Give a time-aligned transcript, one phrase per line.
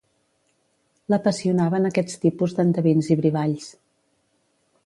[1.13, 3.73] L'apassionaven aquests tipus d'endevins i brivalls.